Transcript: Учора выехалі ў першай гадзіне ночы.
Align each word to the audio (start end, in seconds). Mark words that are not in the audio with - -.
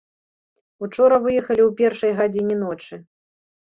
Учора 0.87 1.19
выехалі 1.27 1.61
ў 1.65 1.71
першай 1.81 2.11
гадзіне 2.21 2.55
ночы. 2.67 2.95